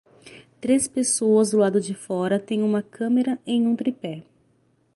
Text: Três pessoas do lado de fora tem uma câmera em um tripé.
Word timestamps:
Três 0.59 0.87
pessoas 0.87 1.51
do 1.51 1.59
lado 1.59 1.79
de 1.79 1.93
fora 1.93 2.39
tem 2.39 2.63
uma 2.63 2.81
câmera 2.81 3.37
em 3.45 3.67
um 3.67 3.75
tripé. 3.75 4.23